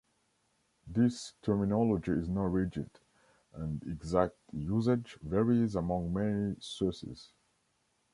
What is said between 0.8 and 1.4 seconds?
This